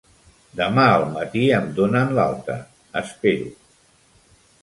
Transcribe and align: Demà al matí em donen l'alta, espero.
Demà 0.59 0.85
al 0.93 1.03
matí 1.17 1.43
em 1.57 1.67
donen 1.81 2.15
l'alta, 2.19 2.57
espero. 3.03 3.51